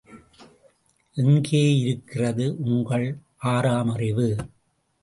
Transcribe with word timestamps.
எங்கேயிருக்கிறது 1.17 2.57
உங்கள் 2.59 3.07
ஆறாம் 3.37 3.89
அறிவு? 3.89 4.27